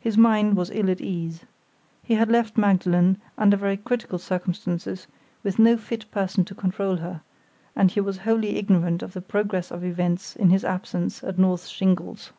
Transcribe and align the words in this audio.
His 0.00 0.18
mind 0.18 0.54
was 0.58 0.68
ill 0.70 0.90
at 0.90 1.00
ease. 1.00 1.44
He 2.02 2.16
had 2.16 2.28
left 2.28 2.58
Magdalen, 2.58 3.16
under 3.38 3.56
very 3.56 3.78
critical 3.78 4.18
circumstances, 4.18 5.06
with 5.42 5.58
no 5.58 5.78
fit 5.78 6.10
person 6.10 6.44
to 6.44 6.54
control 6.54 6.96
her, 6.96 7.22
and 7.74 7.90
he 7.90 7.98
was 8.02 8.18
wholly 8.18 8.56
ignorant 8.56 9.02
of 9.02 9.14
the 9.14 9.22
progress 9.22 9.70
of 9.70 9.82
events 9.82 10.36
in 10.36 10.50
his 10.50 10.62
absence 10.62 11.24
at 11.24 11.38
North 11.38 11.68
Shingles. 11.68 12.32